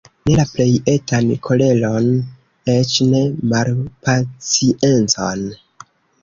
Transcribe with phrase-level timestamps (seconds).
[0.27, 2.07] Ne la plej etan koleron,
[2.73, 3.21] eĉ ne
[3.53, 5.47] malpaciencon.